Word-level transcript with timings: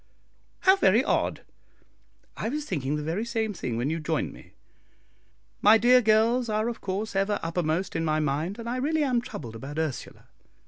"How 0.61 0.77
very 0.77 1.03
odd! 1.03 1.41
I 2.35 2.49
was 2.49 2.65
thinking 2.65 2.95
the 2.95 3.03
very 3.03 3.23
same 3.23 3.53
thing 3.53 3.77
when 3.77 3.91
you 3.91 3.99
joined 3.99 4.33
me. 4.33 4.53
My 5.61 5.77
dear 5.77 6.01
girls 6.01 6.49
are 6.49 6.67
of 6.69 6.81
course 6.81 7.15
ever 7.15 7.39
uppermost 7.43 7.95
in 7.95 8.03
my 8.03 8.19
mind, 8.19 8.57
and 8.57 8.67
I 8.67 8.77
really 8.77 9.03
am 9.03 9.21
troubled 9.21 9.55
about 9.55 9.77
Ursula. 9.77 10.29